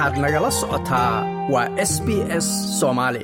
waxaad 0.00 0.18
nagala 0.24 0.50
socotaa 0.60 1.12
waa 1.52 1.68
s 1.90 1.92
b 2.06 2.08
s 2.44 2.46
soomaali 2.80 3.22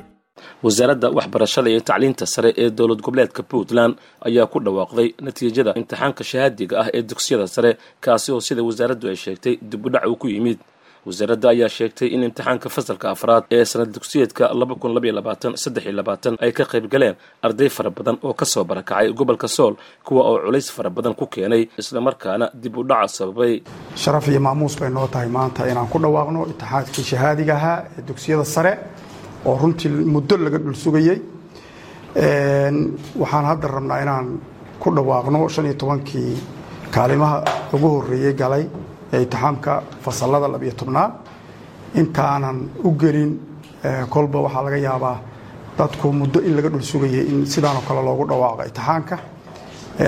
wasaaradda 0.63 1.09
waxbarashada 1.17 1.69
iyo 1.69 1.79
tacliinta 1.89 2.25
sare 2.25 2.49
ee 2.57 2.69
dowlad 2.77 3.01
goboleedka 3.05 3.43
puntland 3.51 3.93
ayaa 4.27 4.45
ku 4.51 4.57
dhawaaqday 4.65 5.09
natiijada 5.25 5.71
imtixaanka 5.79 6.23
shahaadiga 6.31 6.75
ah 6.81 6.87
ee 6.97 7.01
dugsiyada 7.09 7.47
sare 7.55 7.71
kaasi 8.05 8.29
oo 8.31 8.41
sida 8.47 8.61
wasaaraddu 8.69 9.05
ay 9.11 9.15
sheegtay 9.23 9.55
dibudhac 9.71 10.05
uu 10.11 10.15
ku 10.21 10.27
yimid 10.33 10.59
wasaaradda 11.07 11.47
ayaa 11.53 11.69
sheegtay 11.77 12.07
in 12.15 12.21
imtixaanka 12.27 12.67
fasalka 12.75 13.07
afraad 13.15 13.43
ee 13.57 13.63
sanad 13.71 13.89
dugsiyeedka 13.97 14.43
ay 16.45 16.51
ka 16.57 16.63
qayb 16.71 16.85
galeen 16.93 17.15
arday 17.47 17.69
fara 17.77 17.89
badan 17.97 18.17
oo 18.27 18.33
ka 18.39 18.45
soo 18.53 18.63
barakacay 18.69 19.07
gobolka 19.19 19.47
sool 19.57 19.73
kuwa 20.07 20.21
oo 20.29 20.37
culays 20.45 20.67
fara 20.75 20.89
badan 20.97 21.13
ku 21.19 21.25
keenay 21.33 21.63
islamarkaana 21.81 22.45
dib 22.63 22.75
u 22.77 22.83
dhaca 22.89 23.07
sababay. 23.17 23.53
Sharaf 24.01 24.25
iyo 24.31 24.39
maamuus 24.47 24.75
bay 24.79 24.89
noo 24.89 25.07
tahay 25.13 25.29
maanta 25.37 25.61
inaan 25.71 25.87
ku 25.93 25.97
dhawaaqno 26.03 26.39
imtixaankii 26.51 27.03
shahaadiga 27.11 27.53
ahaa 27.59 27.79
ee 27.97 28.01
dugsiyada 28.09 28.45
sare 28.55 28.71
oo 29.49 29.55
runtii 29.61 29.89
muddo 30.13 30.35
laga 30.45 30.57
dhul 30.63 30.75
sugayey 30.83 31.17
waxaan 33.21 33.45
hadda 33.51 33.67
rabnaa 33.75 33.99
inaan 34.03 34.27
ku 34.81 34.87
dhawaaqno 34.95 35.39
shan 35.53 35.65
iyo 35.69 35.75
tobankii 35.81 36.31
kaalimaha 36.95 37.37
ugu 37.75 37.87
horeeyey 37.95 38.33
galay 38.41 38.63
ee 39.13 39.21
imtixaamka 39.23 39.73
fasalada 40.03 40.47
labiyo 40.47 40.71
tobnaad. 40.79 41.11
Intaanan 41.95 42.57
u 42.83 42.89
gelin 43.01 43.31
kolba 44.09 44.39
waxaa 44.45 44.63
laga 44.65 44.77
yaabaa 44.87 45.17
dadku 45.77 46.11
muddo 46.19 46.39
in 46.47 46.53
laga 46.57 46.69
dhul 46.69 46.81
sugayay 46.91 47.25
in 47.31 47.45
sidaanoo 47.45 47.81
kale 47.87 48.01
loogu 48.07 48.23
dhawaaqo 48.29 48.63
imtixaanka. 48.69 49.17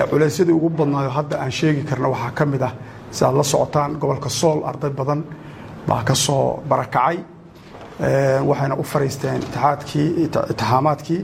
Culeysyadii 0.09 0.53
ugu 0.53 0.69
badnaayo 0.69 1.09
hadda 1.09 1.35
aan 1.43 1.51
sheegi 1.51 1.83
karna 1.89 2.07
waxaa 2.13 2.31
ka 2.37 2.45
mid 2.45 2.61
ah 2.61 2.73
si 3.11 3.23
la 3.23 3.43
socotaan 3.43 3.91
gobolka 4.01 4.29
sool 4.29 4.59
arday 4.69 4.89
badan 4.99 5.21
baa 5.87 6.03
ka 6.03 6.15
soo 6.15 6.59
barakacay 6.69 7.17
waxayna 8.49 8.75
u 8.75 8.83
fariisteen 8.83 9.41
itixaamaadkii 10.23 11.21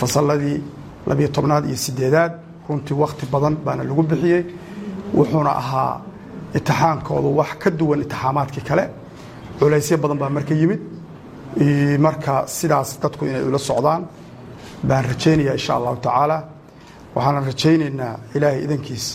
fasaladii 0.00 0.62
labiyo 1.06 1.28
tobnaad 1.28 1.64
iyo 1.66 1.76
sideedaad. 1.76 2.32
Runtii 2.68 2.94
wakhti 2.96 3.26
badan 3.26 3.54
baana 3.64 3.84
lagu 3.84 4.02
bixiyey 4.02 4.42
wuxuuna 5.14 5.50
ahaa 5.62 6.00
itixaankoodu 6.58 7.28
wax 7.40 7.50
ka 7.62 7.70
duwan 7.78 8.00
itixaamaadkii 8.04 8.64
kale. 8.68 8.84
Culaysyo 9.58 9.96
badan 10.02 10.18
baa 10.22 10.30
marka 10.36 10.54
yimid. 10.54 10.80
Marka 12.06 12.34
sidaas 12.56 12.98
dadku 13.02 13.24
inay 13.26 13.42
ula 13.48 13.58
socdaan 13.58 14.02
baan 14.88 15.04
rajaynaya 15.10 15.52
insha 15.58 15.72
allahu 15.78 15.96
tacaala. 16.06 16.38
Waxaana 17.14 17.40
rajaynaynaa 17.50 18.14
ilaahay 18.36 18.60
idankiis 18.66 19.06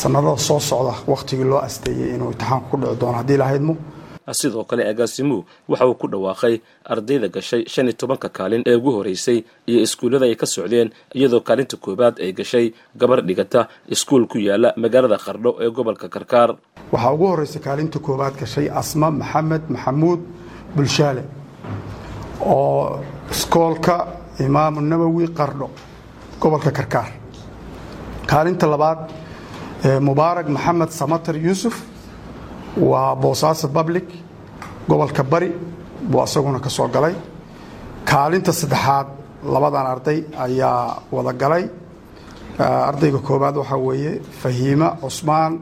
sanadada 0.00 0.36
soo 0.48 0.60
socda 0.60 0.92
wakhtigii 1.12 1.44
loo 1.52 1.58
asteeyey 1.68 2.14
inuu 2.14 2.30
itixaanku 2.34 2.66
ku 2.70 2.76
dhici 2.80 2.96
doono. 3.00 3.16
Haddii 3.20 3.36
lahaydmu 3.42 3.74
sidoo 4.40 4.64
kale 4.70 4.82
agaasimuhu 4.92 5.40
waxa 5.70 5.86
uu 5.90 5.94
ku 5.94 6.06
dhawaaqay 6.12 6.54
ardayda 6.92 7.28
gashay 7.36 7.62
shan 7.72 7.86
iyo 7.88 7.96
tobanka 8.00 8.28
kaalin 8.28 8.62
ee 8.70 8.76
ugu 8.80 8.90
horeysay 8.96 9.38
iyo 9.70 9.78
iskuullada 9.86 10.26
ay 10.30 10.36
ka 10.42 10.46
socdeen 10.46 10.88
iyadoo 11.18 11.40
kaalinta 11.48 11.76
koowaad 11.84 12.14
ay 12.24 12.32
gashay 12.32 12.66
gabar 13.00 13.18
dhigata 13.28 13.60
iskuul 13.94 14.24
ku 14.32 14.38
yaalla 14.38 14.68
magaalada 14.82 15.18
qardho 15.26 15.50
ee 15.64 15.70
gobolka 15.76 16.06
karkaar. 16.14 16.50
Waxaa 16.92 17.12
ugu 17.16 17.26
horreysay 17.32 17.62
kaalinta 17.66 17.98
koowaad 18.06 18.34
gashay 18.42 18.66
asma 18.80 19.08
maxamed 19.20 19.62
maxamuud 19.74 20.20
bulshaale 20.76 21.22
oo 22.40 23.00
iskoolka 23.30 23.94
imaamu 24.46 24.80
nawowi 24.80 25.26
qardho 25.38 25.68
gobolka 26.40 26.70
karkaar. 26.78 27.08
Kaalinta 28.30 28.66
labaad 28.72 28.98
mubaarak 30.06 30.48
maxamed 30.56 30.90
samatar 30.90 31.36
yuusuf 31.36 31.74
waa 32.76 33.14
boosaaso 33.16 33.68
public 33.68 34.04
gobolka 34.88 35.22
bari 35.22 35.52
buu 36.10 36.20
asaguna 36.22 36.58
ka 36.60 36.68
soo 36.70 36.88
galay. 36.88 37.14
Kaalinta 38.04 38.52
saddexaad 38.52 39.06
labadan 39.44 39.86
arday 39.86 40.24
ayaa 40.44 41.02
wada 41.12 41.32
galay. 41.32 41.64
Ardayga 42.58 43.18
koowaad 43.18 43.56
waxaa 43.56 43.76
weeye 43.86 44.20
fahiima 44.40 44.96
cusmaan 45.00 45.52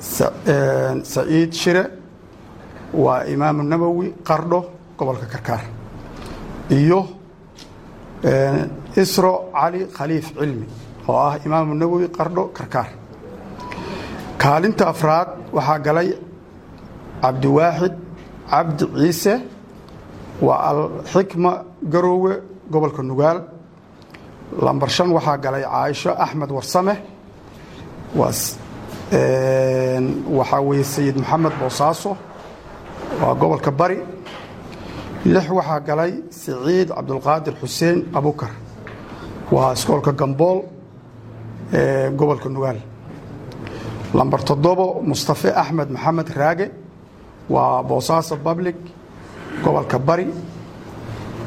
saciid 0.00 1.52
shire 1.52 1.84
waa 2.94 3.24
imaamu 3.26 3.62
nawowi 3.62 4.08
qardho 4.28 4.60
gobolka 4.98 5.26
karkaar. 5.26 5.62
Iyo 6.70 7.00
isro 8.96 9.50
cali 9.54 9.86
khaliif 9.96 10.26
cilmi 10.38 10.66
oo 11.08 11.16
ah 11.16 11.38
imaamu 11.46 11.74
nawowi 11.74 12.08
qardho 12.08 12.44
karkaar 12.56 12.88
kaalinta 14.42 14.84
afraad 14.92 15.28
waxaa 15.56 15.78
galay 15.86 16.08
cabdiwaaxid 17.22 17.94
cabdi 18.50 18.84
ciise 19.00 19.34
waa 20.46 20.58
alxikma 20.70 21.52
garoowe 21.92 22.32
gobolka 22.72 23.02
nugaal. 23.10 23.38
Lambar 24.64 24.90
shan 24.96 25.08
waxaa 25.16 25.38
galay 25.44 25.62
caaisho 25.72 26.10
axmed 26.24 26.50
warsame 26.56 26.94
waxaa 30.38 30.60
weeye 30.68 30.84
sayid 30.94 31.16
maxamed 31.22 31.54
boosaaso 31.60 32.10
waa 33.22 33.34
gobolka 33.40 33.70
bari. 33.80 33.98
Lix 35.32 35.46
waxaa 35.58 35.80
galay 35.88 36.12
siciid 36.40 36.88
cabdulqaadir 36.96 37.54
xuseen 37.60 37.98
abukar 38.18 38.50
waa 39.54 39.72
iskoolka 39.76 40.12
gambool 40.20 40.58
gobolka 42.18 42.48
nugaal 42.48 42.78
lambar 44.14 44.40
toddobo 44.48 44.86
mustafe 45.02 45.48
axmed 45.62 45.88
maxamed 45.90 46.28
raage 46.36 46.70
waa 47.48 47.82
boosaaso 47.82 48.36
public 48.46 48.76
gobolka 49.64 49.98
bari. 49.98 50.26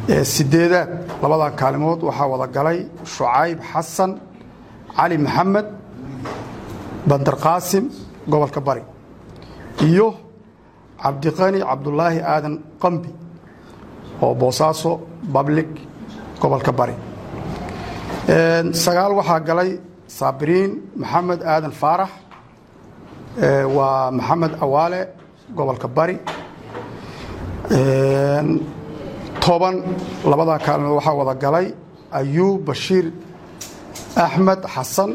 Ee 0.10 0.24
sideedaad 0.24 0.90
labadan 1.22 1.54
kaalimood 1.62 2.00
waxaa 2.08 2.28
wada 2.34 2.48
galay 2.56 2.80
shucayb 3.14 3.60
xasan 3.72 4.12
cali 4.98 5.18
maxamed 5.26 5.68
bandar 7.10 7.36
qaasim 7.44 7.86
gobolka 8.32 8.62
bari. 8.68 8.84
Iyo 9.88 10.08
cabdiqani 11.04 11.60
cabdulaahi 11.70 12.20
aadan 12.34 12.56
qambi 12.82 13.10
oo 14.22 14.34
boosaaso 14.42 14.92
public 15.36 15.70
gobolka 16.42 16.72
bari. 16.80 16.96
Sagaal 18.84 19.12
waxaa 19.20 19.40
galay 19.50 19.72
saabiriin 20.18 20.72
maxamed 21.02 21.42
aadan 21.54 21.72
faarax 21.82 22.10
waa 23.38 24.12
maxamed 24.12 24.54
awaale 24.62 25.00
gobolka 25.56 25.88
bari. 25.88 26.18
Toban 29.46 29.76
labadaa 30.30 30.60
kaalmood 30.66 30.96
waxaa 31.00 31.14
wada 31.20 31.34
galay 31.44 31.68
ayuub 32.20 32.66
bashiir 32.68 33.06
axmed 34.26 34.62
xasan 34.74 35.12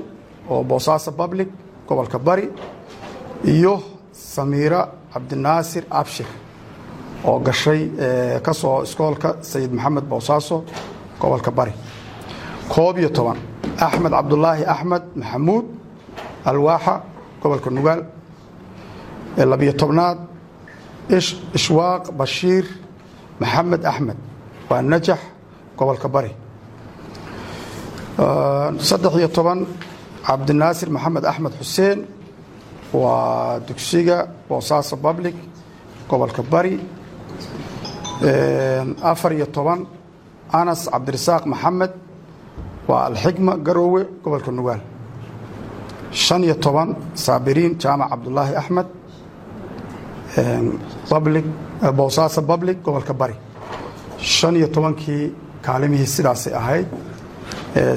oo 0.50 0.62
boosaaso 0.70 1.10
public 1.20 1.48
gobolka 1.88 2.18
bari 2.18 2.46
iyo 3.52 3.74
samiira 4.12 4.80
cabdinaasir 5.12 5.84
abshir 6.00 6.26
oo 7.28 7.38
gashay 7.46 7.80
ka 8.44 8.52
soo 8.60 8.82
iskoolka 8.86 9.30
sayid 9.50 9.72
maxamed 9.72 10.04
boosaaso 10.12 10.56
gobolka 11.20 11.50
bari. 11.50 11.72
Koob 12.72 12.98
iyo 12.98 13.08
toban 13.16 13.38
axmed 13.86 14.12
cabdulaahi 14.12 14.64
axmed 14.74 15.02
maxamuud 15.20 15.64
alwaaxa 16.50 16.94
gobolka 17.44 17.68
nugaal 17.76 18.00
labiyo 19.52 19.72
tobnaad 19.80 20.18
ishwaaq 21.58 22.04
bashiir 22.18 22.64
maxamed 23.40 23.82
axmed 23.90 24.16
waa 24.70 24.82
najax 24.92 25.20
gobolka 25.78 26.08
bari 26.14 26.32
saddex 28.88 29.12
iyo 29.20 29.28
toban 29.36 29.60
cabdinaasir 30.26 30.88
maxamed 30.96 31.24
axmed 31.30 31.52
xuseen 31.60 31.98
waa 33.02 33.58
dugsiga 33.68 34.16
boosaaso 34.48 34.96
public 35.06 35.34
gobolka 36.10 36.42
bari 36.52 36.74
afar 39.12 39.32
iyo 39.38 39.46
toban 39.56 39.80
anas 40.60 40.80
cabdirasaaq 40.92 41.42
maxamed 41.52 41.92
waa 42.88 43.02
alxikma 43.08 43.52
garoowe 43.66 44.02
gobolka 44.24 44.50
nugaal 44.58 44.80
shan 46.14 46.44
iyo 46.44 46.54
toban 46.64 46.88
saabiriin 47.24 47.72
jaamac 47.82 48.08
cabdulaahi 48.12 48.54
axmed 48.60 48.86
boosaaso 51.98 52.42
public 52.50 52.76
gobolka 52.84 53.14
bari. 53.20 53.34
shan 54.20 54.56
iyo 54.56 54.68
tobankii 54.68 55.24
kaalimihii 55.66 56.06
sidaasay 56.16 56.54
ahayd 56.60 56.86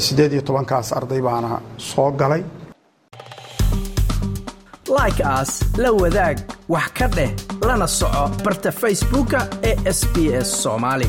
siddeed 0.05 0.31
iyo 0.33 0.41
tobankaas 0.41 0.93
arday 0.93 1.21
baana 1.21 1.59
soo 1.77 2.11
galay. 2.11 2.43
Like 4.97 5.21
aas 5.23 5.51
la 5.77 5.91
wadaag 6.01 6.37
wax 6.73 6.87
ka 6.97 7.07
dheh 7.17 7.31
lana 7.67 7.87
soco 7.87 8.23
barta 8.43 8.71
facebooka 8.81 9.39
ee 9.69 9.75
sb 9.99 10.15
s 10.47 10.49
soomaali 10.63 11.07